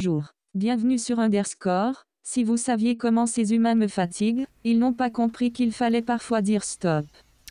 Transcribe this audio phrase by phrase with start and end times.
[0.00, 0.22] Bonjour.
[0.54, 2.04] Bienvenue sur Underscore.
[2.22, 6.40] Si vous saviez comment ces humains me fatiguent, ils n'ont pas compris qu'il fallait parfois
[6.40, 7.04] dire stop.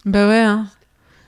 [0.05, 0.39] Bah ouais.
[0.39, 0.67] Hein.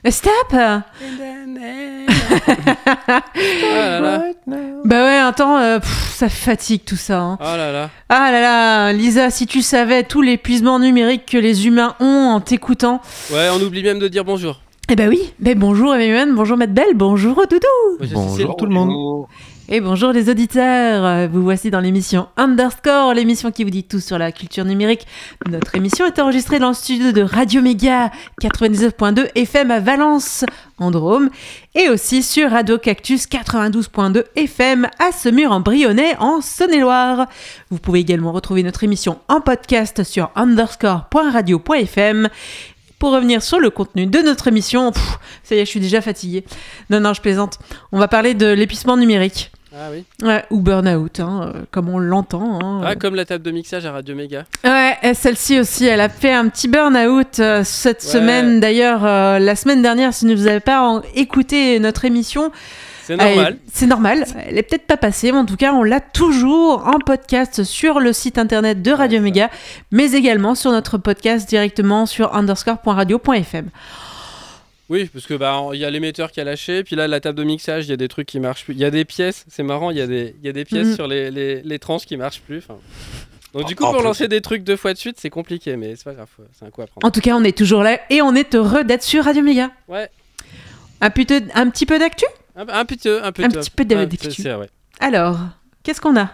[0.07, 0.85] Euh, Stop Ah.
[4.85, 7.19] Bah ouais, attends, euh, pff, ça fatigue tout ça.
[7.19, 7.37] hein.
[7.41, 7.89] Oh là là.
[8.07, 12.39] Ah là là, Lisa, si tu savais tout l'épuisement numérique que les humains ont en
[12.39, 13.01] t'écoutant.
[13.33, 14.61] Ouais, on oublie même de dire bonjour.
[14.89, 17.67] Eh bah oui, mais bonjour Emmanuel, bonjour Matt Belle, bonjour Doudou.
[17.99, 19.25] Bonjour c'est- tout le monde.
[19.71, 24.17] Et bonjour les auditeurs, vous voici dans l'émission Underscore, l'émission qui vous dit tout sur
[24.17, 25.05] la culture numérique.
[25.47, 28.09] Notre émission est enregistrée dans le studio de Radio Méga
[28.41, 30.43] 99.2 FM à Valence,
[30.79, 31.29] en Drôme,
[31.75, 37.27] et aussi sur Radio Cactus 92.2 FM à Semur en Saône-et-Loire.
[37.69, 42.29] Vous pouvez également retrouver notre émission en podcast sur underscore.radio.fm.
[42.97, 44.91] Pour revenir sur le contenu de notre émission,
[45.43, 46.43] ça y est, je suis déjà fatiguée.
[46.89, 47.59] Non, non, je plaisante.
[47.91, 49.51] On va parler de l'épuisement numérique.
[49.75, 50.03] Ah oui.
[50.23, 52.59] Ouais, ou burn-out, hein, euh, comme on l'entend.
[52.63, 52.81] hein.
[52.85, 54.45] Ah, comme la table de mixage à Radio Méga.
[54.63, 58.09] Ouais, et celle-ci aussi, elle a fait un petit burn-out euh, cette Ouais.
[58.09, 58.59] semaine.
[58.59, 62.51] D'ailleurs, euh, la semaine dernière, si vous n'avez pas en- écouté notre émission,
[63.03, 63.45] C'est normal.
[63.47, 64.25] elle- c'est normal.
[64.47, 67.99] Elle est peut-être pas passée, mais en tout cas, on l'a toujours en podcast sur
[67.99, 69.19] le site internet de Radio.
[69.21, 69.49] Méga,
[69.91, 73.69] mais également sur notre podcast directement sur underscore.radio.fm.
[74.89, 77.37] Oui, parce que bah il y a l'émetteur qui a lâché, puis là la table
[77.37, 78.73] de mixage, il y a des trucs qui marchent plus.
[78.73, 80.65] Il y a des pièces, c'est marrant, il y a des, il y a des
[80.65, 80.95] pièces Mhm.
[80.95, 82.63] sur les, les, les trans qui marchent plus.
[83.53, 84.05] Donc du coup, En pour plus.
[84.07, 86.69] lancer des trucs deux fois de suite, c'est compliqué, mais c'est pas grave, c'est un
[86.71, 87.05] coup à prendre.
[87.05, 89.69] En tout cas, on est toujours là et on est heureux d'être sur Radio Méga.
[89.87, 90.09] Ouais,
[91.01, 92.25] Un, petit- un petit peu d'actu?
[92.55, 94.41] Un, un petit peu, un petit peu de- d'actu.
[94.43, 94.69] vrai.
[94.99, 95.39] Alors,
[95.83, 96.29] qu'est-ce qu'on a?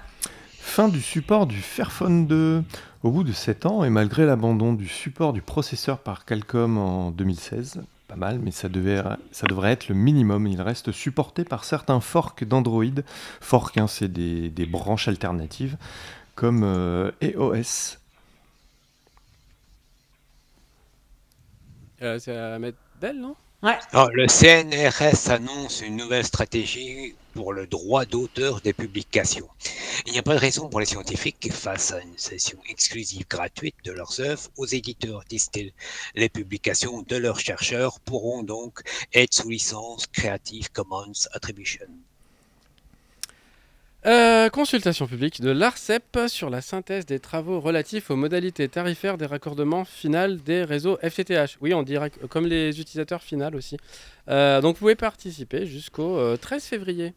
[0.59, 2.63] Fin du support du Fairphone 2.
[3.03, 7.12] Au bout de 7 ans, et malgré l'abandon du support du processeur par Qualcomm en
[7.12, 7.81] 2016,
[8.16, 10.48] pas mal, mais ça, devait, ça devrait être le minimum.
[10.48, 13.02] Il reste supporté par certains forks d'Android.
[13.42, 15.78] Forks, hein, c'est des, des branches alternatives,
[16.36, 17.98] comme euh, EOS.
[22.02, 22.78] Euh, c'est à mettre
[23.16, 23.36] non?
[23.62, 29.47] Alors, le CNRS annonce une nouvelle stratégie pour le droit d'auteur des publications.
[30.07, 33.75] Il n'y a pas de raison pour les scientifiques, face à une session exclusive gratuite
[33.84, 35.74] de leurs œuvres aux éditeurs, disent-ils.
[36.16, 38.79] Les publications de leurs chercheurs pourront donc
[39.13, 41.85] être sous licence Creative Commons Attribution.
[44.06, 49.25] Euh, consultation publique de l'ARCEP sur la synthèse des travaux relatifs aux modalités tarifaires des
[49.25, 51.57] raccordements finales des réseaux FTTH.
[51.59, 53.78] Oui, on dirait que- comme les utilisateurs finales aussi.
[54.29, 57.13] Euh, donc vous pouvez participer jusqu'au euh, 13 février.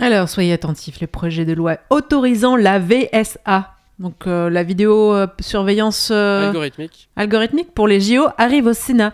[0.00, 5.26] Alors, soyez attentifs, le projet de loi autorisant la VSA, donc euh, la vidéo euh,
[5.40, 7.08] surveillance euh, Algorithmique.
[7.16, 9.12] algorithmique pour les JO, arrive au Sénat.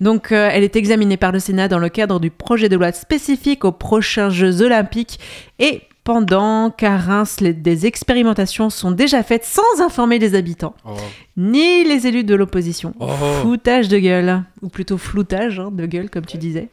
[0.00, 3.64] Donc, elle est examinée par le Sénat dans le cadre du projet de loi spécifique
[3.64, 5.20] aux prochains Jeux olympiques
[5.58, 10.90] et pendant qu'à Reims, les- des expérimentations sont déjà faites sans informer les habitants, Oh.
[11.36, 12.92] ni les élus de l'opposition.
[12.98, 13.08] Oh.
[13.42, 16.68] Foutage de gueule, ou plutôt floutage hein, de gueule, comme tu disais.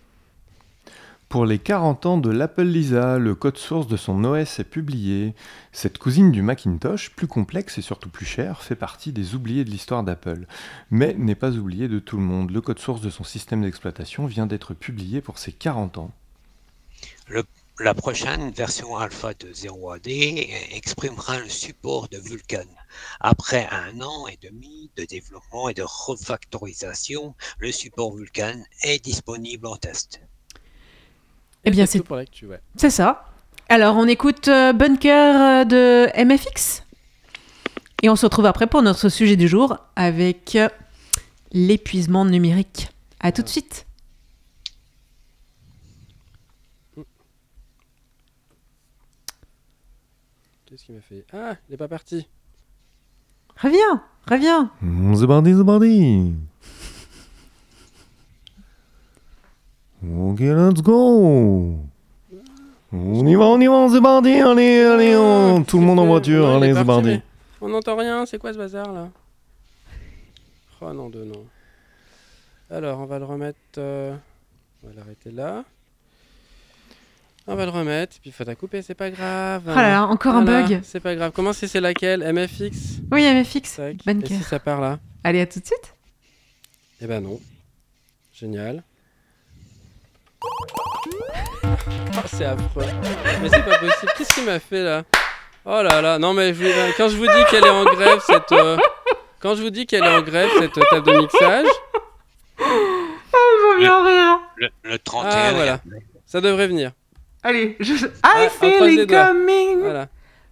[1.31, 5.33] Pour les 40 ans de l'Apple Lisa, le code source de son OS est publié.
[5.71, 9.69] Cette cousine du Macintosh, plus complexe et surtout plus chère, fait partie des oubliés de
[9.69, 10.45] l'histoire d'Apple.
[10.89, 12.51] Mais n'est pas oublié de tout le monde.
[12.51, 16.11] Le code source de son système d'exploitation vient d'être publié pour ses 40 ans.
[17.79, 22.67] La prochaine version alpha de 0AD exprimera le support de Vulkan.
[23.21, 29.67] Après un an et demi de développement et de refactorisation, le support Vulkan est disponible
[29.67, 30.19] en test.
[31.63, 32.59] Eh bien, c'est c'est tout pour l'actu, ouais.
[32.75, 33.25] C'est ça.
[33.69, 36.83] Alors, on écoute euh, Bunker euh, de MFX.
[38.03, 40.67] Et on se retrouve après pour notre sujet du jour avec euh,
[41.51, 42.89] l'épuisement numérique.
[43.19, 43.85] À tout de suite.
[50.66, 51.25] Qu'est-ce qu'il m'a fait?
[51.31, 52.28] Ah, il est pas parti.
[53.61, 54.72] Reviens, reviens.
[54.81, 56.50] Mm, The
[60.03, 61.77] Ok, let's go.
[62.93, 66.05] On y va, on y va, The Bardi, allez, allez, on- tout le monde en
[66.07, 67.09] voiture, Non, allez, Bardi.
[67.09, 67.21] mais
[67.61, 69.09] On n'entend rien, c'est quoi ce bazar là?
[70.81, 71.45] Oh non, de non.
[72.69, 73.57] Alors, on va le remettre.
[73.77, 74.15] euh,
[74.83, 75.63] On va l'arrêter là.
[77.47, 79.63] On va le remettre, puis il faudra couper, c'est pas grave.
[79.67, 80.79] Oh là là, encore un bug.
[80.83, 81.31] C'est pas grave.
[81.35, 82.21] Comment c'est c'est laquelle?
[82.33, 83.75] MFX Oui, MFX.
[83.75, 83.97] Tac.
[84.05, 84.31] Bunker.
[84.31, 84.99] Et si ça part là?
[85.23, 85.93] Allez, à tout de suite.
[86.99, 87.39] Eh ben non.
[88.33, 88.83] Génial.
[90.43, 91.67] Oh,
[92.26, 92.85] c'est affreux.
[93.41, 94.11] Mais c'est pas possible.
[94.17, 95.03] Qu'est-ce qu'il m'a fait là?
[95.66, 96.17] Oh là là.
[96.20, 98.78] Non mais je vous- quand je vous dis qu'elle est en grève cette euh,
[99.40, 101.66] quand je vous dis qu'elle est en grève cette euh, table de mixage,
[102.59, 104.40] Je bien rire.
[104.58, 105.79] Le, le 31 Ah, voilà.
[106.26, 106.91] ça devrait venir.
[107.44, 107.94] Allez, je...
[108.23, 109.79] Ah, I on feel it coming.
[109.82, 110.08] Voilà.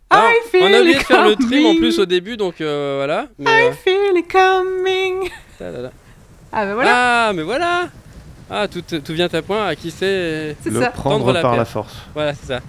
[0.10, 2.62] Ah, I feel on a oublié de faire le trim en plus au début, donc
[2.62, 3.28] euh, voilà.
[3.38, 5.30] Mais, I euh, feel it coming.
[6.52, 7.90] Ah bah voilà, Ah, mais voilà
[8.50, 10.90] Ah, tout, tout vient à point, à qui c'est c'est Le ça.
[10.90, 11.70] prendre Tendre la par la perche.
[11.70, 11.94] force.
[12.14, 12.60] Voilà, c'est ça.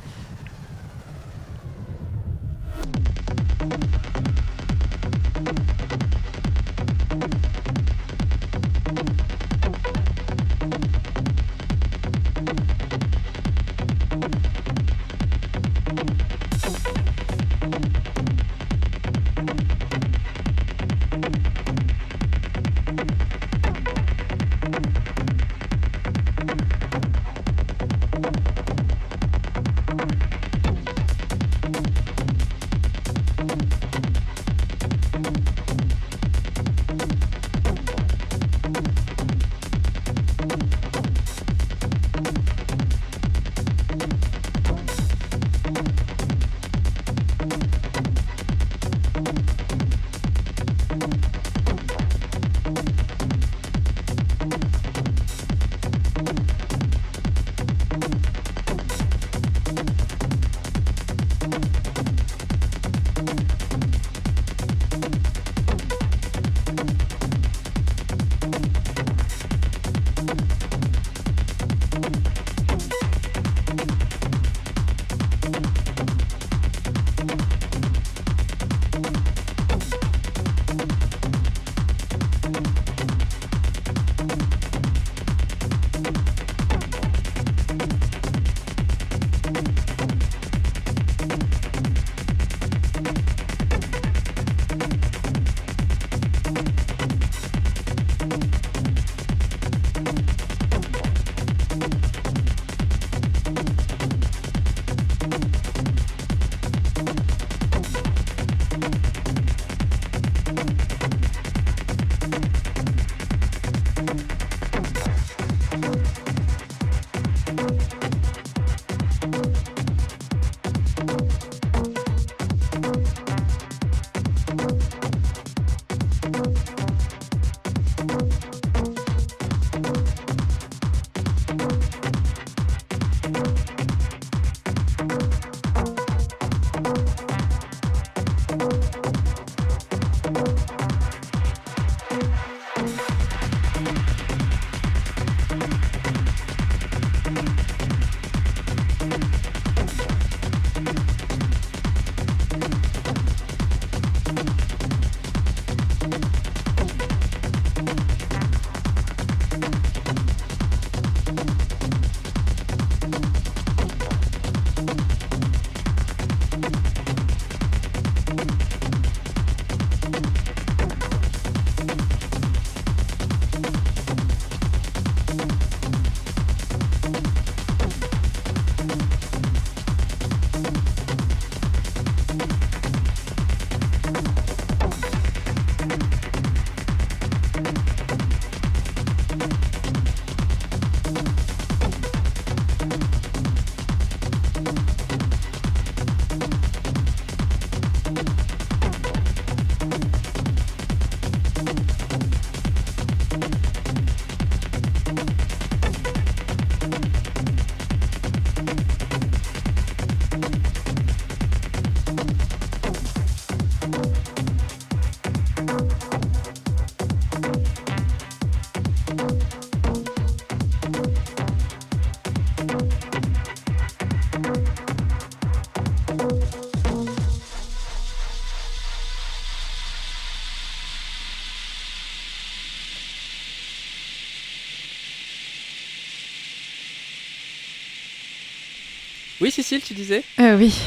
[239.40, 240.22] Oui, Cécile, tu disais?
[240.38, 240.80] Euh, oui.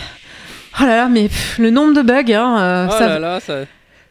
[0.79, 3.39] Oh là là, mais pff, le nombre de bugs, hein, euh, Oh ça, là là,
[3.39, 3.65] ça...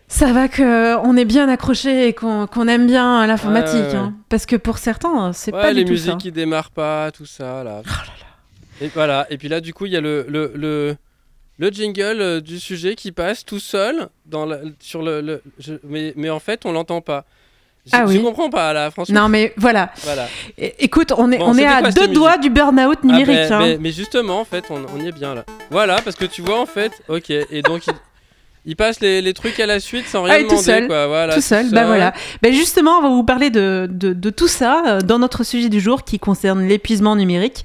[0.08, 3.74] ça va que on est bien accroché et qu'on qu'on aime bien l'informatique.
[3.74, 3.96] Ouais, ouais, ouais.
[3.96, 4.14] hein.
[4.28, 6.16] Parce que pour certains, c'est Ouais, pas les du tout musiques ça.
[6.18, 7.82] qui démarrent pas, tout ça, là.
[7.84, 8.86] Oh là là.
[8.86, 10.96] Et voilà, et puis là, du coup, il y a le, le, le,
[11.58, 15.20] le jingle euh, du sujet qui passe tout seul dans la- sur le...
[15.20, 17.24] le- je- mais, mais en fait, on l'entend pas.
[17.84, 19.22] Je, Ah je comprends pas, là, franchement.
[19.22, 19.90] Non mais voilà.
[20.04, 20.28] Voilà.
[20.78, 23.26] Écoute, on est, Bon, on est à quoi, deux doigts du burn-out Ah, numérique.
[23.48, 23.58] ben, hein.
[23.60, 25.44] mais, mais justement, en fait, on, on y est bien là.
[25.70, 27.92] Voilà, parce que tu vois, en fait, ok, et donc il,
[28.66, 30.86] il passe les, les trucs à la suite sans rien Ah, et tout demander, seul.
[30.86, 31.06] quoi.
[31.08, 32.12] Voilà, tout seul, bah voilà.
[32.40, 35.68] Bah justement, on va vous parler de, de, de tout ça euh, dans notre sujet
[35.68, 37.64] du jour qui concerne l'épuisement numérique.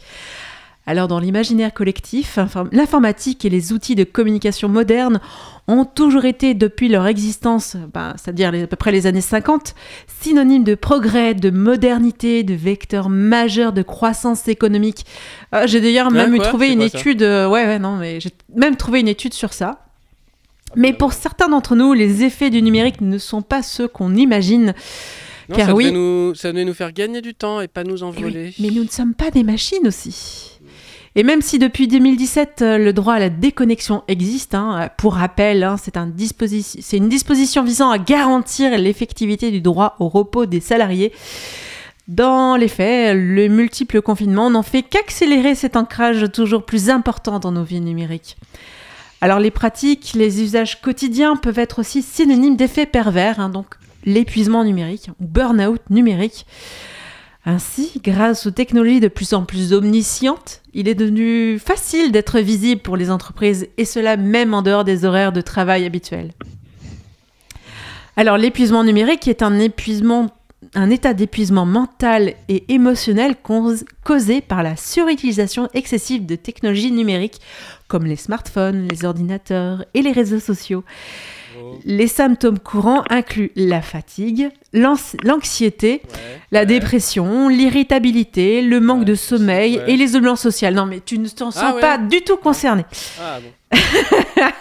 [0.87, 2.39] Alors dans l'imaginaire collectif,
[2.71, 5.19] l'informatique et les outils de communication modernes
[5.67, 9.75] ont toujours été depuis leur existence, ben, c'est-à-dire à peu près les années 50,
[10.21, 15.05] synonymes de progrès, de modernité, de vecteurs majeurs de croissance économique.
[15.53, 19.01] Euh, j'ai d'ailleurs même trouvé une étude, euh, ouais, ouais, non, mais j'ai même trouvé
[19.01, 19.83] une étude sur ça.
[20.77, 24.73] Mais pour certains d'entre nous, les effets du numérique ne sont pas ceux qu'on imagine.
[25.53, 28.03] car ça, oui, devait nous, ça devait nous faire gagner du temps et pas nous
[28.03, 28.53] envoler.
[28.59, 30.56] mais nous ne sommes pas des machines aussi.
[31.19, 35.63] Et même si depuis 2017, euh, le droit à la déconnexion existe, hein, pour rappel,
[35.63, 41.11] hein, c'est un une disposition visant à garantir l'effectivité du droit au repos des salariés.
[42.07, 47.51] Dans les faits, le multiple confinement n'en fait qu'accélérer cet ancrage toujours plus important dans
[47.51, 48.37] nos vies numériques.
[49.19, 53.65] Alors les pratiques, les usages quotidiens peuvent être aussi synonymes d'effets pervers, hein, donc
[54.05, 56.45] l'épuisement numérique ou burn-out numérique.
[57.49, 62.81] Ainsi, grâce aux technologies de plus en plus omniscientes, il est devenu facile d'être visible
[62.81, 66.33] pour les entreprises, et cela même en dehors des horaires de travail habituels.
[68.17, 69.59] Alors l'épuisement numérique est un
[70.89, 73.37] état d'épuisement mental et émotionnel
[74.03, 77.39] causé par la surutilisation excessive de technologies numériques
[77.87, 80.83] comme les smartphones, les ordinateurs et les réseaux sociaux.
[81.85, 86.01] Les symptômes courants incluent la fatigue, l'anxiété,
[86.51, 90.73] la dépression, l'irritabilité, le manque de sommeil et l'isolement social.
[90.73, 92.85] Non, mais tu ne t'en sens ah pas du tout concerné.
[93.19, 93.39] Ah,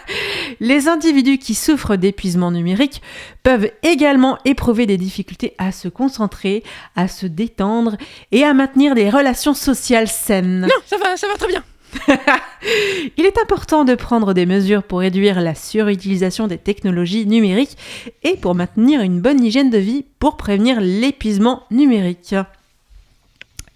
[0.61, 3.03] les individus qui souffrent d'épuisement numérique
[3.43, 6.63] peuvent également éprouver des difficultés à se concentrer,
[6.97, 7.97] à se détendre
[8.33, 10.63] et à maintenir des relations sociales saines.
[10.63, 11.63] Non, ça va, ça va très bien.
[13.17, 17.77] Il est important de prendre des mesures pour réduire la surutilisation des technologies numériques
[18.23, 22.35] et pour maintenir une bonne hygiène de vie pour prévenir l'épuisement numérique.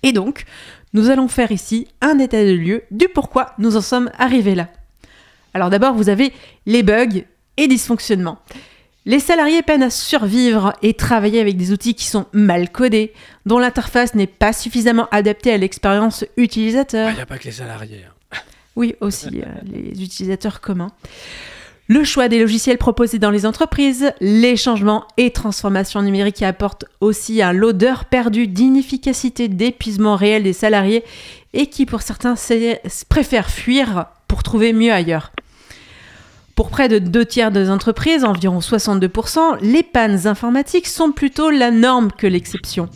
[0.03, 0.45] Et donc,
[0.93, 4.69] nous allons faire ici un état de lieu du pourquoi nous en sommes arrivés là.
[5.55, 6.33] Alors d'abord, vous avez
[6.67, 7.25] les bugs
[7.57, 8.39] et dysfonctionnements.
[9.07, 13.13] Les salariés peinent à survivre et travailler avec des outils qui sont mal codés,
[13.47, 17.09] dont l'interface n'est pas suffisamment adaptée à l'expérience utilisateur.
[17.11, 18.05] Il n'y a pas que les salariés.
[18.07, 18.37] Hein.
[18.77, 20.93] Oui, aussi euh, les utilisateurs communs.
[21.89, 27.43] Le choix des logiciels proposés dans les entreprises, les changements et transformations numériques apportent aussi
[27.43, 31.03] un lot d'heures perdues d'inefficacité, d'épuisement réel des salariés
[31.53, 32.37] et qui pour certains
[33.09, 35.33] préfèrent fuir pour trouver mieux ailleurs.
[36.61, 41.71] Pour près de deux tiers des entreprises, environ 62%, les pannes informatiques sont plutôt la
[41.71, 42.91] norme que l'exception.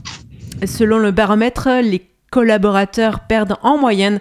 [0.66, 4.20] Selon le baromètre, les collaborateurs perdent en moyenne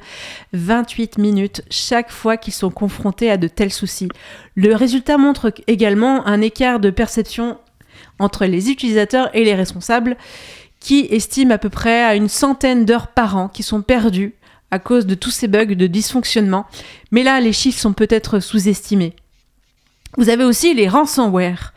[0.53, 4.07] 28 minutes chaque fois qu'ils sont confrontés à de tels soucis.
[4.55, 7.57] Le résultat montre également un écart de perception
[8.19, 10.15] entre les utilisateurs et les responsables
[10.79, 14.35] qui estiment à peu près à une centaine d'heures par an qui sont perdues
[14.71, 16.65] à cause de tous ces bugs de dysfonctionnement.
[17.11, 19.17] Mais là, les chiffres sont peut-être sous-estimés.
[20.17, 21.73] Vous avez aussi les ransomware.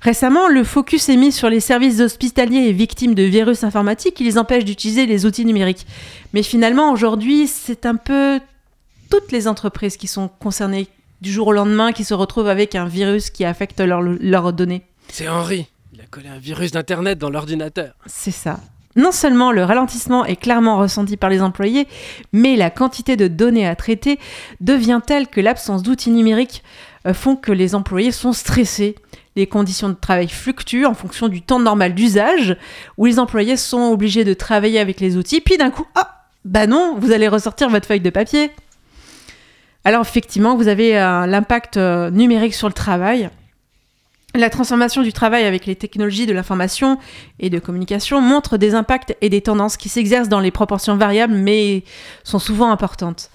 [0.00, 4.24] Récemment, le focus est mis sur les services hospitaliers et victimes de virus informatiques qui
[4.24, 5.86] les empêchent d'utiliser les outils numériques.
[6.32, 8.40] Mais finalement, aujourd'hui, c'est un peu
[9.10, 10.86] toutes les entreprises qui sont concernées
[11.20, 14.82] du jour au lendemain qui se retrouvent avec un virus qui affecte leurs données.
[15.08, 15.66] C'est Henri.
[15.92, 17.94] Il a collé un virus d'Internet dans l'ordinateur.
[18.06, 18.60] C'est ça.
[18.94, 21.88] Non seulement le ralentissement est clairement ressenti par les employés,
[22.32, 24.18] mais la quantité de données à traiter
[24.60, 26.62] devient telle que l'absence d'outils numériques
[27.12, 28.96] font que les employés sont stressés.
[29.36, 32.56] Les conditions de travail fluctuent en fonction du temps normal d'usage,
[32.96, 36.66] où les employés sont obligés de travailler avec les outils, puis d'un coup, ah, bah
[36.66, 38.50] non, vous allez ressortir votre feuille de papier.
[39.84, 43.30] Alors effectivement, vous avez euh, l'impact euh, numérique sur le travail.
[44.34, 46.98] La transformation du travail avec les technologies de l'information
[47.38, 51.34] et de communication montre des impacts et des tendances qui s'exercent dans les proportions variables
[51.34, 51.84] mais
[52.24, 53.30] sont souvent importantes.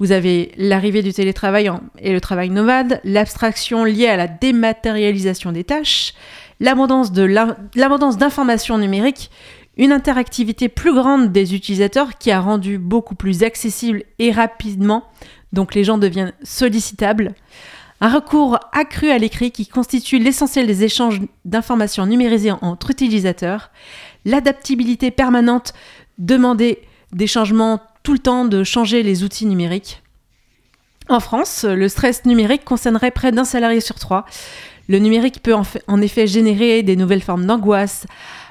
[0.00, 5.64] Vous avez l'arrivée du télétravail et le travail nomade, l'abstraction liée à la dématérialisation des
[5.64, 6.14] tâches,
[6.60, 9.30] l'abondance d'informations numériques,
[9.76, 15.04] une interactivité plus grande des utilisateurs qui a rendu beaucoup plus accessible et rapidement,
[15.52, 17.34] donc les gens deviennent sollicitables,
[18.00, 23.70] un recours accru à l'écrit qui constitue l'essentiel des échanges d'informations numérisées entre utilisateurs,
[24.24, 25.72] l'adaptabilité permanente
[26.18, 26.80] demandée
[27.12, 30.02] des changements tout le temps de changer les outils numériques.
[31.08, 34.24] En France, le stress numérique concernerait près d'un salarié sur trois.
[34.88, 38.06] Le numérique peut en, effet générer des nouvelles formes d'angoisse.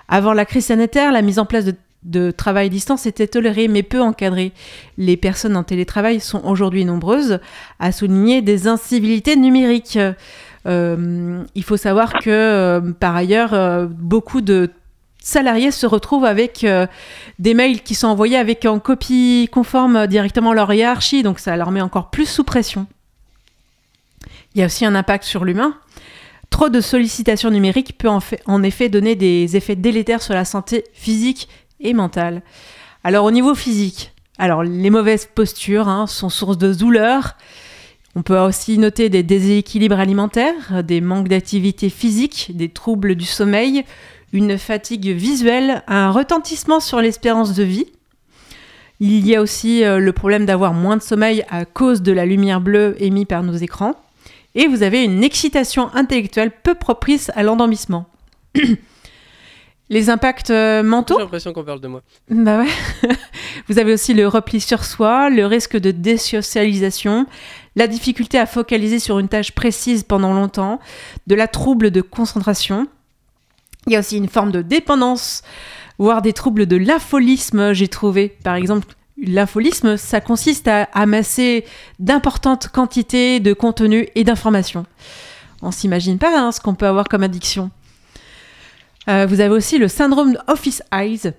[0.07, 1.65] Avant la crise sanitaire, la mise en place
[2.03, 4.53] de, travail à distance était tolérée mais peu encadrée.
[4.97, 7.39] Les personnes en télétravail sont aujourd'hui nombreuses
[7.79, 9.99] à souligner des incivilités numériques.
[10.67, 14.69] Euh, il faut savoir que, euh, par ailleurs, euh, beaucoup de
[15.21, 16.87] salariés se retrouvent avec euh,
[17.39, 21.71] des mails qui sont envoyés avec en copie conforme directement leur hiérarchie, donc ça leur
[21.71, 22.87] met encore plus sous pression.
[24.53, 25.77] Il y a aussi un impact sur l'humain.
[26.49, 31.47] Trop de sollicitations numériques peut en, effet donner des effets délétères sur la santé physique
[31.79, 32.41] et mentale.
[33.05, 37.37] Alors au niveau physique, alors les mauvaises postures hein, sont source de douleur.
[38.15, 43.85] On peut aussi noter des déséquilibres alimentaires, des manques d'activité physique, des troubles du sommeil,
[44.33, 47.87] une fatigue visuelle, un retentissement sur l'espérance de vie.
[48.99, 52.25] Il y a aussi euh, le problème d'avoir moins de sommeil à cause de la
[52.25, 53.95] lumière bleue émise par nos écrans.
[54.53, 58.05] Et vous avez une excitation intellectuelle peu propice à l'endormissement.
[59.89, 61.15] Les impacts euh, mentaux?
[61.15, 62.01] J'ai l'impression qu'on parle de moi.
[62.29, 63.09] bah ouais.
[63.67, 67.25] Vous avez aussi le repli sur soi, le risque de désocialisation,
[67.75, 70.79] la difficulté à focaliser sur une tâche précise pendant longtemps,
[71.27, 72.87] de la trouble de concentration.
[73.87, 75.41] Il y a aussi une forme de dépendance,
[75.97, 78.37] voire des troubles de l'apholisme, j'ai trouvé.
[78.43, 81.65] Par exemple, l'apholisme, ça consiste à amasser
[81.99, 84.85] d'importantes quantités de contenu et d'informations.
[85.61, 87.71] On s'imagine pas hein, ce qu'on peut avoir comme addiction.
[89.09, 91.33] Euh, vous avez aussi le syndrome Office Eyes.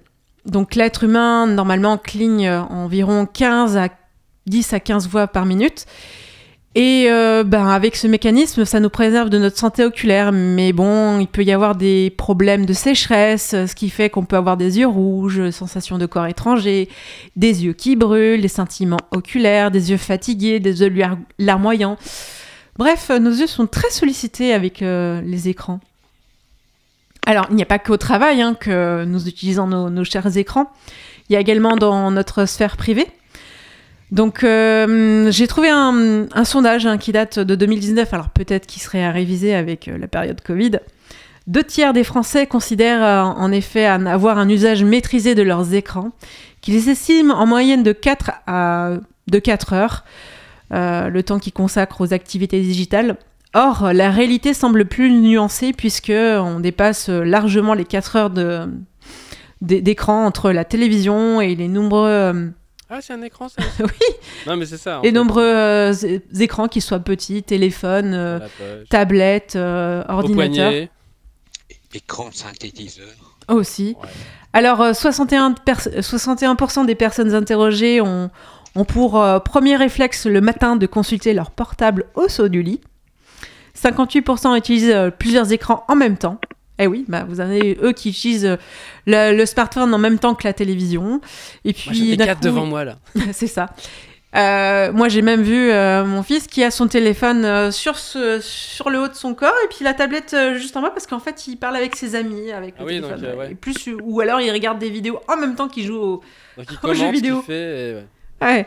[0.46, 3.88] Donc l'être humain, normalement, cligne environ 15 à
[4.46, 5.86] 10 à 15 fois par minute.
[6.74, 10.32] Et euh, ben, avec ce mécanisme, ça nous préserve de notre santé oculaire.
[10.32, 14.36] Mais bon, il peut y avoir des problèmes de sécheresse, ce qui fait qu'on peut
[14.36, 16.88] avoir des yeux rouges, sensation de corps étranger,
[17.36, 20.92] des yeux qui brûlent, des sentiments oculaires, des yeux fatigués, des yeux
[21.38, 21.98] larmoyants.
[22.78, 25.80] Bref, nos yeux sont très sollicités avec euh, les écrans.
[27.26, 30.72] Alors, il n'y a pas qu'au travail hein, que nous utilisons nos chers écrans.
[31.28, 33.06] Il y a également dans notre sphère privée.
[34.12, 39.02] Donc, euh, j'ai trouvé un, sondage hein, qui date de 2019, alors peut-être qu'il serait
[39.02, 40.72] à réviser avec euh, la période Covid.
[41.46, 46.10] Deux tiers des Français considèrent euh, en effet avoir un usage maîtrisé de leurs écrans,
[46.60, 48.90] qu'ils estiment en moyenne de 4 à
[49.28, 50.04] de 4 heures,
[50.70, 53.16] le temps qu'ils consacrent aux activités digitales.
[53.54, 58.30] Or, la réalité semble plus nuancée puisque on dépasse largement les 4 heures
[59.60, 62.52] d'écran entre la télévision et les nombreux,
[62.94, 63.86] Ah, c'est un écran, ça oui,
[64.46, 65.00] Non, mais c'est ça.
[65.02, 65.14] les fait.
[65.14, 65.94] nombreux euh,
[66.38, 68.38] écrans, qu'ils soient petits, téléphones, euh,
[68.90, 70.90] tablettes, euh, Au poignet.
[71.94, 73.06] Écran de synthétiseur.
[73.48, 73.96] aussi.
[74.02, 74.08] Ouais.
[74.52, 78.30] Alors, euh, 61%, pers- 61% des personnes interrogées ont,
[78.74, 82.80] ont pour euh, premier réflexe le matin de consulter leur portable au saut du lit.
[83.82, 86.38] 58% utilisent euh, plusieurs écrans en même temps.
[86.82, 88.56] Eh oui, bah, vous avez eux qui utilisent euh,
[89.06, 91.20] le, le smartphone en même temps que la télévision.
[91.64, 92.98] Et puis, Moi, quatre coup- devant moi, là.
[93.32, 93.66] c'est ça.
[94.34, 98.40] Euh, moi, j'ai même vu euh, mon fils qui a son téléphone euh, sur, ce,
[98.40, 101.18] sur le haut de son corps et puis la tablette juste en bas parce qu'en
[101.20, 103.38] fait, il parle avec ses amis avec le Ah oui, donc, téléphone.
[103.38, 103.52] ouais.
[103.52, 106.22] Et plus, ou alors, il regarde des vidéos en même temps qu'il joue au.
[106.56, 107.42] Donc, il Aux jeux vidéo.
[107.42, 108.06] fait, et ouais.
[108.40, 108.66] Ouais.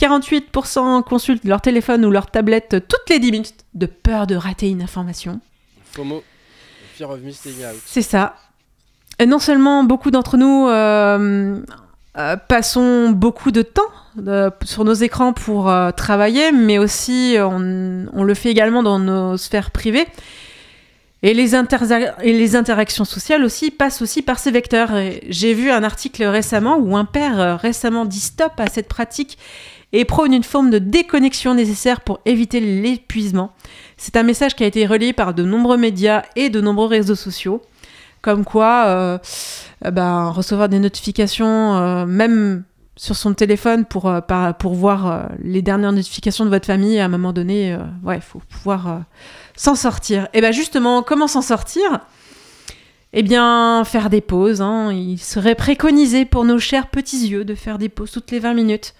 [0.00, 4.68] 48% consultent leur téléphone ou leur tablette toutes les 10 minutes de peur de rater
[4.70, 5.40] une information.
[5.92, 6.22] FOMO.
[7.86, 8.34] C'est ça.
[9.18, 11.60] Et non seulement beaucoup d'entre nous euh,
[12.18, 13.82] euh, passons beaucoup de temps
[14.26, 18.98] euh, sur nos écrans pour euh, travailler, mais aussi euh, on le fait également dans
[18.98, 20.06] nos sphères privées.
[21.22, 21.54] Et les,
[22.56, 24.90] interactions sociales aussi passent aussi par ces vecteurs.
[25.28, 29.36] J'ai vu un article récemment où un père euh, récemment dit stop à cette pratique
[29.92, 33.52] et prône une forme de déconnexion nécessaire pour éviter l'épuisement.
[33.98, 37.16] C'est un message qui a été relayé par de nombreux médias et de nombreux réseaux
[37.16, 37.60] sociaux,
[38.22, 39.18] comme quoi euh,
[39.84, 42.64] euh, ben, recevoir des notifications, même
[42.96, 44.12] sur son téléphone pour,
[44.58, 48.42] pour voir les dernières notifications de votre famille, à un moment donné, ouais, il faut
[48.48, 49.02] pouvoir
[49.60, 50.26] s'en sortir.
[50.32, 52.00] Et bien justement, comment s'en sortir?
[53.12, 54.62] Eh bien, faire des pauses.
[54.62, 54.90] hein.
[54.92, 58.54] Il serait préconisé pour nos chers petits yeux de faire des pauses toutes les 20
[58.54, 58.94] minutes.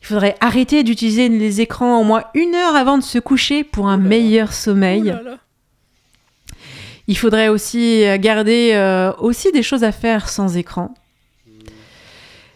[0.00, 3.86] Il faudrait arrêter d'utiliser les écrans au moins une heure avant de se coucher pour
[3.88, 4.08] un Ouh là là.
[4.08, 5.02] meilleur sommeil.
[5.04, 5.36] Là.
[7.06, 10.94] Il faudrait aussi euh, garder euh, aussi des choses à faire sans écran.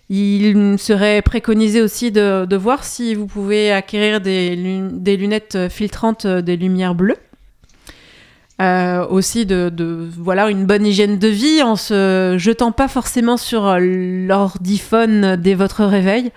[0.09, 4.56] Il serait préconisé aussi de, de voir si vous pouvez acquérir des,
[4.92, 7.16] des lunettes filtrantes euh, des lumières bleues.
[8.62, 13.37] Euh, aussi de, de- voilà une bonne hygiène de vie en se jetant pas forcément
[13.37, 16.33] sur l'ordiphone dès votre réveil.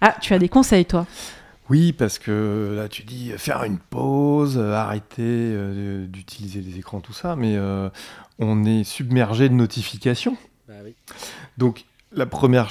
[0.00, 1.06] Ah, tu as des conseils toi?
[1.70, 7.14] Oui, parce que là, tu dis faire une pause, arrêter euh, d'utiliser les écrans, tout
[7.14, 7.88] ça, mais euh,
[8.38, 10.36] on est submergé de notifications.
[10.68, 10.94] Bah oui.
[11.56, 12.68] Donc, la première,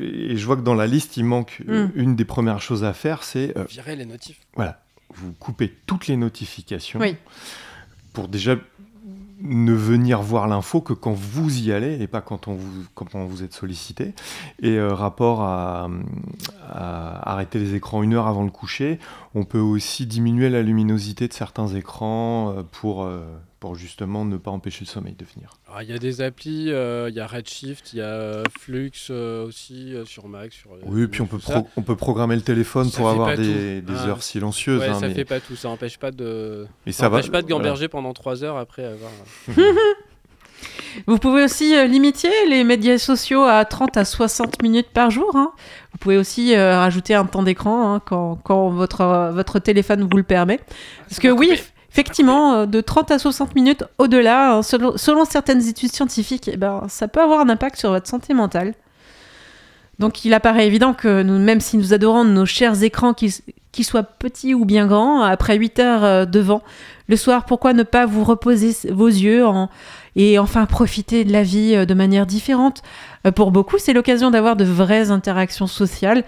[0.00, 1.86] et je vois que dans la liste, il manque Mm.
[1.96, 4.38] une des premières choses à faire, c'est euh, Virer les notifs.
[4.54, 4.80] voilà,
[5.12, 7.16] vous coupez toutes les notifications Oui.
[8.18, 8.56] Pour déjà
[9.40, 13.14] ne venir voir l'info que quand vous y allez et pas quand on vous, quand
[13.14, 14.12] vous êtes sollicité.
[14.60, 15.88] Et euh, rapport à,
[16.68, 18.98] à arrêter les écrans une heure avant le coucher,
[19.36, 23.20] on peut aussi diminuer la luminosité de certains écrans euh, pour, euh,
[23.60, 25.50] pour justement ne pas empêcher le sommeil de venir.
[25.68, 28.44] Alors, Il y a des applis, euh, il y a Redshift, il y a euh,
[28.60, 30.52] Flux euh, aussi euh, sur Mac.
[30.52, 33.36] Sur, euh, Oui, puis on peut, pro- on peut programmer le téléphone Ça pour avoir
[33.36, 34.06] des, des Ah.
[34.08, 34.80] heures silencieuses.
[34.80, 37.18] Ouais, hein, ça mais, fait pas tout, ça empêche pas de, mais ça ça va.
[37.18, 37.64] empêche pas de voilà.
[37.64, 39.10] gamberger pendant 3 heures après avoir.
[41.06, 45.30] Vous pouvez aussi euh, limiter les médias sociaux à 30 à 60 minutes par jour.
[45.36, 45.52] hein.
[45.92, 50.02] Vous pouvez aussi euh, rajouter un temps d'écran hein, quand, quand votre, euh, votre téléphone
[50.10, 50.58] vous le permet.
[51.08, 51.52] Parce que oui,
[51.90, 56.84] effectivement, euh, de 30 à 60 minutes au-delà, hein, selon, certaines études scientifiques, eh ben,
[56.88, 58.74] ça peut avoir un impact sur votre santé mentale.
[59.98, 63.32] Donc il apparaît évident que même si nous adorons nos chers écrans, qu'ils
[63.72, 66.62] qu'ils soient petits ou bien grands, après 8 heures euh, devant,
[67.08, 69.68] le soir, pourquoi ne pas vous reposer vos yeux en,
[70.16, 72.82] et enfin profiter de la vie euh, de manière différente?
[73.26, 76.24] Euh, Pour beaucoup, c'est l'occasion d'avoir de vraies interactions sociales.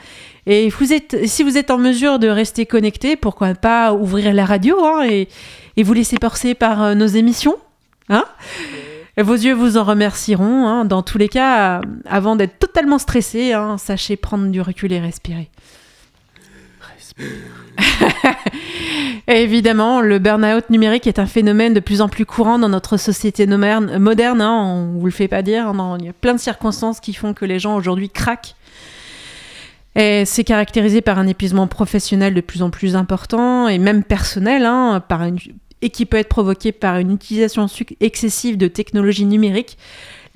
[0.46, 4.44] Et vous êtes, si vous êtes en mesure de rester connecté, pourquoi pas ouvrir la
[4.44, 5.29] radio hein, et,
[5.76, 7.57] et vous laisser porter par nos émissions
[8.09, 8.24] hein?
[9.18, 10.66] Vos yeux vous en remercieront.
[10.66, 10.85] hein.
[10.87, 15.50] Dans tous les cas, avant d'être totalement stressé, hein, sachez prendre du recul et respirer.
[19.26, 23.46] Évidemment, le burn-out numérique est un phénomène de plus en plus courant dans notre société
[23.46, 24.40] moderne.
[24.40, 25.72] hein, on vous le fait pas dire.
[25.72, 28.54] non, il y a plein de circonstances qui font que les gens aujourd'hui craquent.
[29.96, 35.02] C'est caractérisé par un épuisement professionnel de plus en plus important et même personnel, hein,
[35.83, 37.66] et qui peut être provoqué par une utilisation
[38.00, 39.78] excessive de technologies numériques.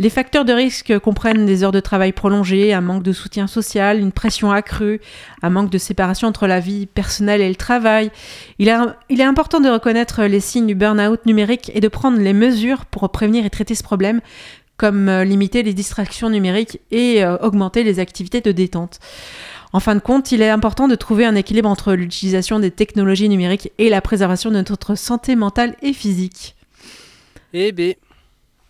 [0.00, 4.00] Les facteurs de risque comprennent des heures de travail prolongées, un manque de soutien social,
[4.00, 5.00] une pression accrue,
[5.40, 8.10] un manque de séparation entre la vie personnelle et le travail.
[8.58, 12.86] Il est, important de reconnaître les signes du burn-out numérique et de prendre les mesures
[12.86, 14.20] pour prévenir et traiter ce problème,
[14.76, 18.98] comme euh, limiter les distractions numériques et euh, augmenter les activités de détente.
[19.72, 23.28] En fin de compte, il est important de trouver un équilibre entre l'utilisation des technologies
[23.28, 26.56] numériques et la préservation de notre santé mentale et physique.
[27.52, 27.94] Et B,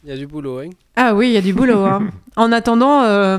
[0.05, 0.59] il y a du boulot.
[0.61, 0.71] hein.
[0.97, 1.85] Ah oui, il y a du boulot.
[1.85, 2.11] hein.
[2.37, 3.38] en attendant, euh,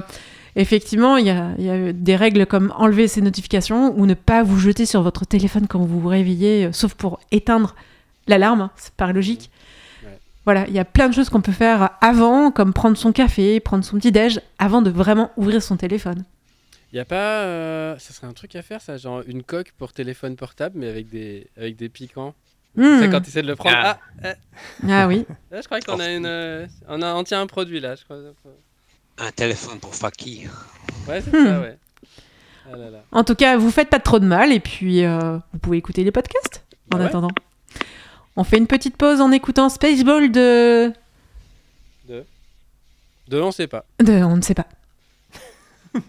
[0.55, 4.13] effectivement, il y, a, il y a des règles comme enlever ces notifications ou ne
[4.13, 7.75] pas vous jeter sur votre téléphone quand vous vous réveillez, euh, sauf pour éteindre
[8.27, 9.51] l'alarme, hein, c'est pas logique.
[10.03, 10.17] Ouais.
[10.45, 13.59] Voilà, il y a plein de choses qu'on peut faire avant, comme prendre son café,
[13.59, 16.23] prendre son petit déj, avant de vraiment ouvrir son téléphone.
[16.93, 17.41] Il y a pas.
[17.43, 20.87] euh, ça serait un truc à faire, ça, genre une coque pour téléphone portable, mais
[20.87, 22.33] avec des, avec des piquants?
[22.77, 22.99] Hmm.
[22.99, 23.75] C'est quand tu essaies de le prendre.
[23.77, 23.97] Ah.
[24.23, 24.33] Ah,
[24.89, 25.25] Ah oui.
[25.51, 26.25] là, je crois qu'on a une.
[26.25, 28.17] euh, on, a, on tient un produit là, je crois.
[29.17, 30.51] Un téléphone pour Fakir.
[31.07, 31.45] Ouais, c'est Hmm.
[31.45, 31.77] ça, ouais.
[32.73, 32.99] Ah là là.
[33.11, 36.03] En tout cas, vous faites pas trop de mal et puis euh, vous pouvez écouter
[36.03, 37.09] les podcasts en Bah ouais.
[37.09, 37.29] attendant.
[38.35, 40.91] On fait une petite pause en écoutant Spaceball de...
[43.27, 43.85] De, on sait pas.
[43.99, 44.11] de...
[44.23, 44.67] On ne sait pas.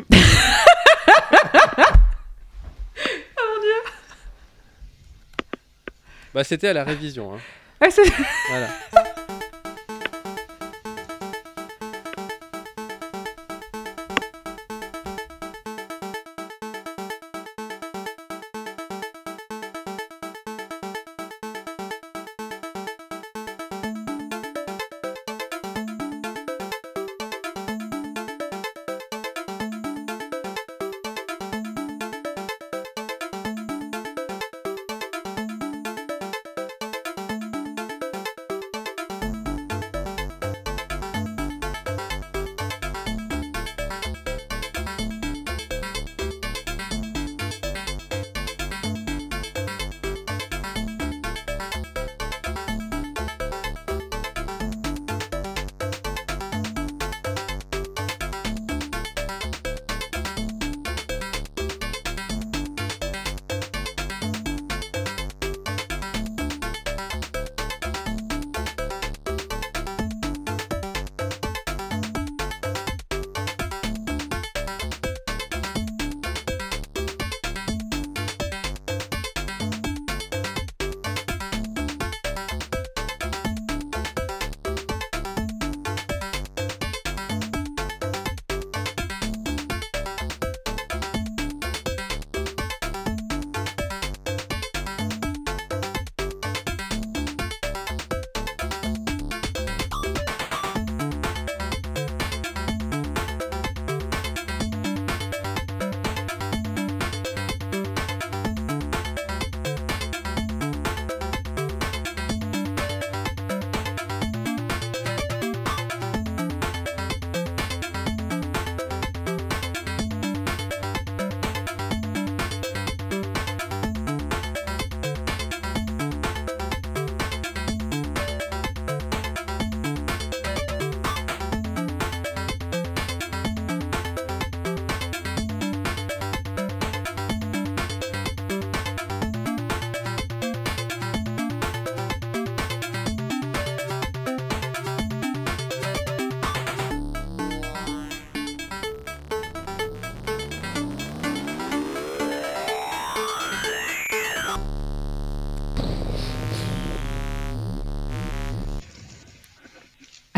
[6.36, 7.34] Bah, c'était à la révision.
[7.34, 7.38] Hein.
[7.80, 7.86] Ah,
[8.50, 8.68] Voilà.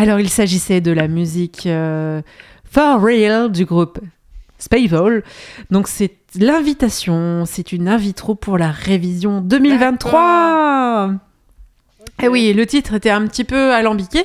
[0.00, 2.22] Alors, il s'agissait de la musique euh,
[2.62, 3.98] For Real du groupe
[4.56, 5.24] Spavol.
[5.72, 11.14] Donc, c'est l'invitation, c'est une invitro pour la révision 2023.
[12.22, 14.24] Eh oui, le titre était un petit peu alambiqué,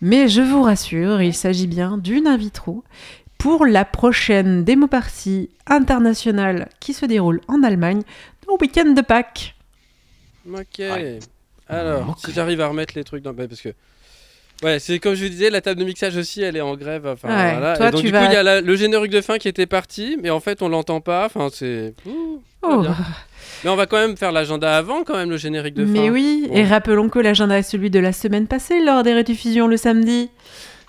[0.00, 2.82] mais je vous rassure, il s'agit bien d'une invitro
[3.38, 8.02] pour la prochaine démo partie internationale qui se déroule en Allemagne
[8.48, 9.54] au week-end de Pâques.
[10.52, 10.78] Ok.
[10.80, 11.20] Ouais.
[11.68, 13.32] Alors, si j'arrive à remettre les trucs dans.
[13.32, 13.72] bah, parce que.
[14.62, 17.06] Ouais, c'est comme je vous disais, la table de mixage aussi, elle est en grève.
[17.06, 17.76] Enfin, Ouais, voilà.
[17.76, 19.36] toi, Et donc, tu du vas- coup, il y a la- le générique de fin
[19.38, 21.26] qui était parti, mais en fait, on l'entend pas.
[21.26, 21.94] Enfin, c'est.
[22.62, 22.84] Oh.
[23.64, 25.92] Mais on va quand même faire l'agenda avant, quand même, le générique de fin.
[25.92, 26.54] Mais oui, Bon.
[26.54, 30.30] et rappelons que l'agenda est celui de la semaine passée lors des rediffusions le samedi.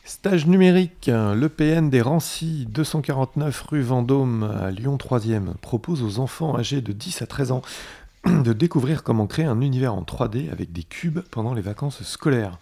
[0.06, 6.80] Stage numérique, l'EPN des Rancy, 249 rue Vendôme à Lyon 3e, propose aux enfants âgés
[6.80, 7.62] de 10 à 13 ans
[8.26, 12.58] de découvrir comment créer un univers en 3D avec des cubes pendant les vacances scolaires.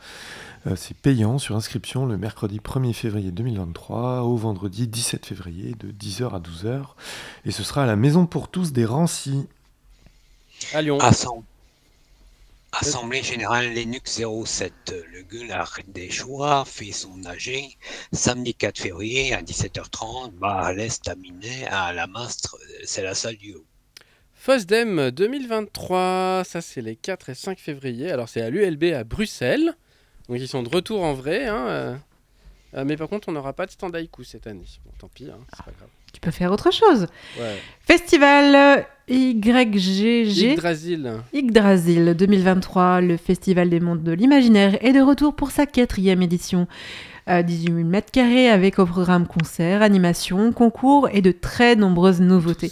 [0.68, 5.92] Euh, C'est payant sur inscription le mercredi 1er février 2023 au vendredi 17 février de
[5.92, 6.82] 10h à 12h.
[7.46, 9.48] Et ce sera à la Maison pour tous des Rancy.
[10.74, 10.98] À Lyon.
[11.00, 11.44] Assemb-
[12.72, 14.74] Assemblée générale Linux 07.
[15.14, 17.78] Le Gulag des choix fait son AG
[18.12, 23.14] samedi 4 février à 17h30, bar à l'Est à Minet, à la Mastre, c'est la
[23.16, 23.64] salle du haut.
[24.34, 28.12] FOSDEM 2023, ça c'est les 4 et 5 février.
[28.12, 29.76] Alors c'est à l'ULB à Bruxelles.
[30.30, 31.46] Donc ils sont de retour en vrai.
[31.46, 31.96] hein, euh.
[32.76, 34.66] Euh, mais par contre, on n'aura pas de stand cette année.
[34.86, 35.90] Bon, tant pis, hein, c'est pas grave.
[36.12, 37.08] Tu peux faire autre chose.
[37.40, 37.58] Ouais.
[37.82, 41.12] Festival YGG Yggdrasil.
[41.34, 46.68] Yggdrasil 2023, le Festival des mondes de l'imaginaire est de retour pour sa quatrième édition.
[47.28, 52.22] Euh, 18 000 mètres carrés avec au programme concerts, animations, concours et de très nombreuses
[52.22, 52.72] nouveautés.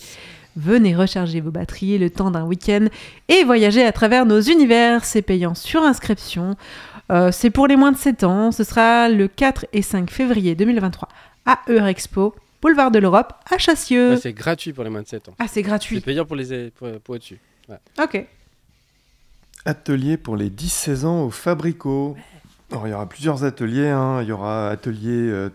[0.56, 2.86] Venez recharger vos batteries le temps d'un week-end
[3.28, 5.04] et voyager à travers nos univers.
[5.06, 6.56] C'est payant sur inscription.
[7.12, 8.52] Euh, c'est pour les moins de 7 ans.
[8.52, 11.10] Ce sera le 4 et 5 février 2023
[11.46, 14.12] à Eurexpo, boulevard de l'Europe, à Chassieux.
[14.12, 15.36] Ouais, c'est gratuit pour les moins de 7 ans.
[15.39, 16.00] ah, c'est C'est gratuit.
[16.00, 17.39] payant pour les pour, pour au-dessus.
[18.02, 18.26] Ok.
[19.66, 22.16] Atelier pour les 10-16 ans au Fabrico.
[22.72, 23.89] Alors, il y aura plusieurs ateliers.
[23.89, 24.22] hein.
[24.22, 25.50] Il y aura atelier euh,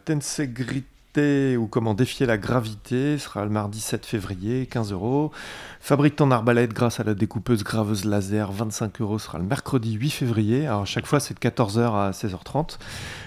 [1.57, 3.19] Ou comment défier la gravité.
[3.19, 5.33] Sera le mardi 7 février, 15 euros.
[5.81, 9.19] Fabrique ton arbalète grâce à la découpeuse graveuse laser, 25 euros.
[9.19, 10.67] Sera le mercredi 8 février.
[10.67, 12.79] Alors, chaque fois, c'est de 14h à 16h30.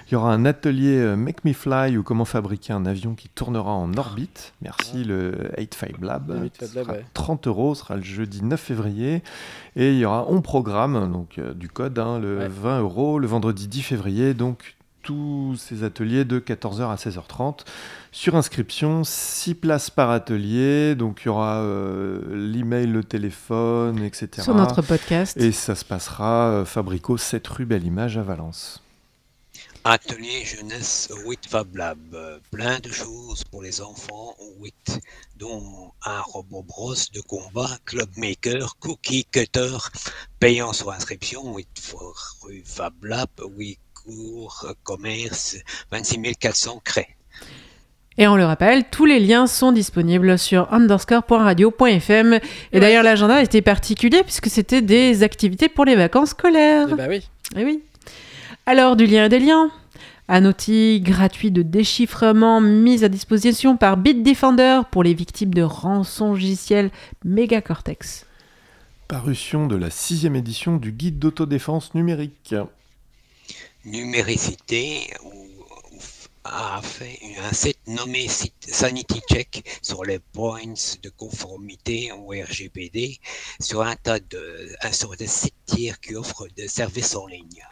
[0.07, 3.29] Il y aura un atelier euh, Make Me Fly ou comment fabriquer un avion qui
[3.29, 4.53] tournera en orbite.
[4.61, 6.29] Merci le 85 Lab.
[6.29, 7.05] Le 85 Ce Lab, sera ouais.
[7.13, 7.75] 30 euros.
[7.75, 9.23] Sera le jeudi 9 février.
[9.75, 12.47] Et il y aura On Programme, donc euh, du code, hein, le Ouais.
[12.49, 14.33] 20 euros, le vendredi 10 février.
[14.33, 17.59] Donc tous ces ateliers de 14h à 16h30.
[18.11, 20.95] Sur inscription, 6 places par atelier.
[20.95, 24.41] Donc il y aura euh, l'email, le téléphone, etc.
[24.41, 25.37] Sur notre podcast.
[25.37, 28.81] Et ça se passera euh, Fabrico 7 rue Belle Image à Valence.
[29.83, 32.41] Atelier jeunesse 8 Fab Lab.
[32.51, 34.99] Plein de choses pour les enfants 8,
[35.37, 39.77] dont un robot brosse de combat, club maker, cookie cutter,
[40.39, 45.57] payant sur inscription 8 fois rue Fab Lab, 8 cours euh, commerce,
[45.91, 47.15] 26 400 craies.
[48.17, 52.39] Et on le rappelle, tous les liens sont disponibles sur underscore.radio.fm.
[52.73, 56.89] Et d'ailleurs, l'agenda était particulier puisque c'était des activités pour les vacances scolaires.
[56.91, 57.27] Eh bah oui.
[57.55, 57.81] Eh oui.
[58.65, 59.71] Alors, du lien et des liens.
[60.27, 66.91] Un outil gratuit de déchiffrement mis à disposition par Bitdefender pour les victimes de rançongiciel
[67.25, 68.25] Megacortex.
[69.07, 72.55] Parution de la sixième édition du guide d'autodéfense numérique.
[73.85, 75.65] Numéricité ou-
[76.43, 83.19] a fait un site nommé Sanity Check sur les points de conformité au RGPD
[83.59, 87.63] sur un tas de sur des sites tiers qui offrent des services en ligne.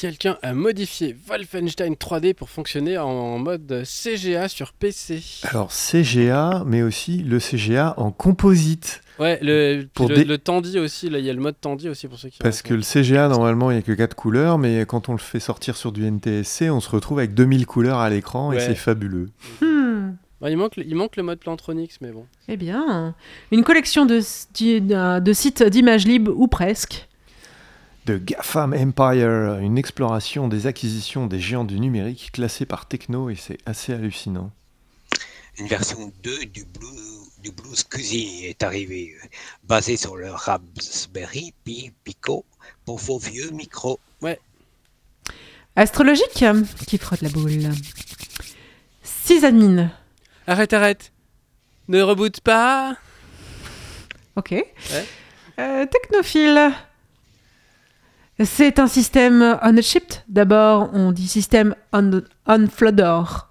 [0.00, 5.20] Quelqu'un a modifié Wolfenstein 3D pour fonctionner en mode CGA sur PC.
[5.42, 9.00] Alors CGA, mais aussi le CGA en composite.
[9.18, 11.88] Ouais, le, Pour le, des- le Tandy aussi, là, il y a le mode Tandy
[11.88, 12.38] aussi pour ceux qui.
[12.38, 15.18] Parce que le CGA, normalement, il n'y a que 4 couleurs, mais quand on le
[15.18, 18.76] fait sortir sur du NTSC, on se retrouve avec 2000 couleurs à l'écran et c'est
[18.76, 19.30] fabuleux.
[19.60, 20.12] Hmm.
[20.46, 22.24] Il, manque, le- il manque le mode Plantronics, mais bon.
[22.46, 23.16] Eh bien,
[23.50, 27.07] une collection de, de, de sites d'images libres ou presque.
[28.08, 33.34] The GAFAM Empire, une exploration des acquisitions des géants du numérique classés par techno et
[33.34, 34.50] c'est assez hallucinant.
[35.58, 36.88] Une version 2 du Blue
[37.42, 39.26] du Blues Cousy est arrivée, euh,
[39.64, 42.46] basée sur le Raspberry Pi Pico
[42.86, 44.00] pour vos vieux micros.
[45.76, 46.46] Astrologique,
[46.86, 47.68] qui frotte la boule.
[49.02, 49.90] Sysadmin.
[50.46, 51.12] Arrête, arrête
[51.88, 52.96] Ne reboot pas
[54.34, 54.54] Ok.
[55.58, 56.72] Euh, technophile.
[58.44, 60.24] C'est un système on a.
[60.28, 63.48] D'abord, on dit système on, on on Flodor.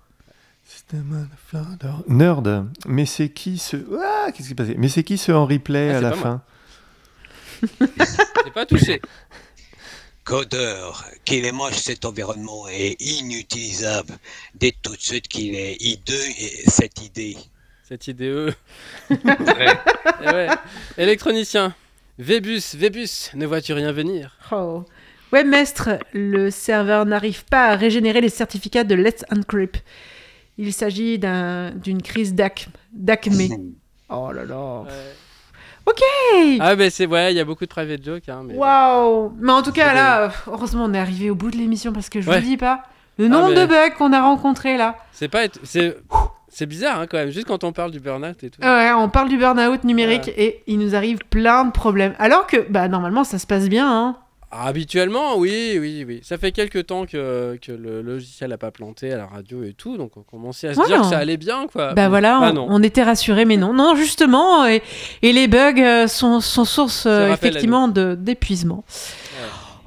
[2.08, 2.65] Nerd.
[2.86, 3.78] Mais c'est qui ce.
[4.02, 4.76] Ah, qu'est-ce qui s'est passé?
[4.78, 6.41] Mais c'est qui ce en replay Ah, à c'est la fin?
[7.62, 9.02] J'ai pas touché.
[10.23, 14.13] Codeur, qu'il est moche cet environnement et inutilisable.
[14.56, 17.38] Dites tout de suite qu'il est hideux et cette idée.
[17.88, 18.50] Cette idée.
[19.10, 20.47] Eh ouais.
[20.97, 21.73] Électronicien.
[22.19, 24.38] Vébus, Vébus, ne vois-tu rien venir?
[24.51, 24.84] Oh.
[25.32, 29.84] Webmestre, le serveur n'arrive pas à régénérer les certificats de Let's Encrypt.
[30.58, 33.49] Il s'agit d'un- d'une crise d'ac- d'acmé.
[34.10, 34.84] Oh là là.
[34.84, 35.13] Ouais.
[35.86, 36.01] Ok.
[36.62, 38.30] Ah, mais c'est ouais, il y a beaucoup de private jokes.
[38.30, 38.53] Hein, mais...
[38.56, 39.34] Waouh.
[39.38, 42.21] Mais en tout cas, là, heureusement, on est arrivé au bout de l'émission parce que
[42.21, 42.39] je Ouais.
[42.39, 42.84] vous dis pas
[43.17, 44.95] le nombre mais- de bugs qu'on a rencontrés là.
[45.12, 45.43] C'est pas.
[45.43, 45.97] être- C'est
[46.58, 48.60] c'est bizarre hein, quand même, juste quand on parle du burn-out et tout.
[48.63, 50.34] Ouais, on parle du burn-out numérique Ouais.
[50.38, 52.15] et il nous arrive plein de problèmes.
[52.17, 53.88] Alors que, bah, normalement, ça se passe bien.
[53.88, 54.15] Hein.
[54.50, 56.22] Ah, Habituellement, oui, oui, oui.
[56.24, 59.74] Ça fait quelques temps que, que le logiciel n'a pas planté à la radio et
[59.74, 61.93] tout, donc on commençait à se Ouais, dire que ça allait bien, quoi.
[61.93, 63.74] Bah voilà, Ah on, était rassurés, mais non.
[63.74, 64.82] Non, justement, et,
[65.22, 68.84] et les bugs euh, sont, sont source euh, effectivement d'épuisement.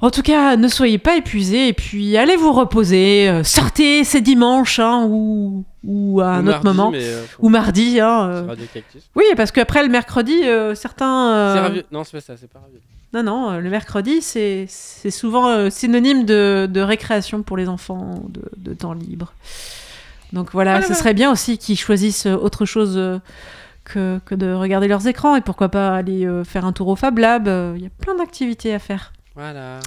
[0.03, 3.29] En tout cas, ne soyez pas épuisés et puis allez vous reposer.
[3.29, 6.91] euh, sortez, c'est dimanche hein, ou, ou à un Ou autre mardi, moment.
[6.95, 7.99] euh, Ou mardi.
[7.99, 8.55] Hein, euh.
[9.15, 11.53] Oui, parce qu'après le mercredi, euh, certains...
[11.69, 12.77] ravi- Non, c'est pas ça, c'est pas ravi.
[13.13, 14.65] Non, non, le mercredi, c'est
[15.11, 19.33] souvent synonyme de, de récréation pour les enfants, de, de temps libre.
[20.33, 22.97] Donc voilà, Ah là ce serait bien aussi qu'ils choisissent autre chose
[23.83, 27.17] que, que de regarder leurs écrans et pourquoi pas aller faire un tour au Fab
[27.19, 27.47] Lab.
[27.75, 29.11] Il y a plein d'activités à faire.
[29.35, 29.79] Voilà.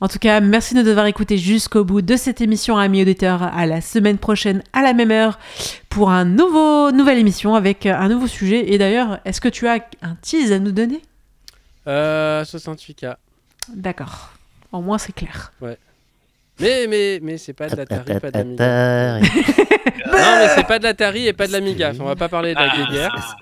[0.00, 3.42] En tout cas, merci de nous avoir écoutés jusqu'au bout de cette émission, amis auditeurs.
[3.42, 5.40] À la semaine prochaine, à la même heure,
[5.88, 8.72] pour un nouveau, nouvelle émission avec un nouveau sujet.
[8.72, 11.02] Et d'ailleurs, est-ce que tu as un tease à nous donner?
[11.88, 13.16] Euh, 68K.
[13.74, 14.34] D'accord.
[14.70, 15.52] Au moins, c'est clair.
[16.60, 19.20] Mais, mais, mais c'est pas de l'Atari, pas de l'Amiga.
[19.20, 21.92] Non, mais c'est pas de l'Atari et pas de l'Amiga.
[22.00, 23.36] On va pas parler de la guerre.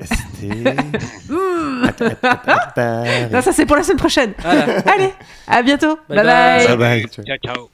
[3.33, 4.33] Non, ça, c'est pour la semaine prochaine.
[4.45, 5.13] Allez,
[5.47, 5.99] à bientôt.
[6.09, 6.77] Bye bye.
[6.77, 7.07] bye.
[7.27, 7.71] Bye ciao.